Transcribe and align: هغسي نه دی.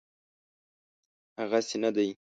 هغسي 1.39 1.77
نه 1.83 1.89
دی. 1.95 2.07